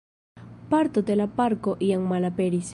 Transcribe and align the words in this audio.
Parto 0.71 1.03
de 1.09 1.15
la 1.19 1.29
parko 1.39 1.77
jam 1.91 2.11
malaperis. 2.15 2.69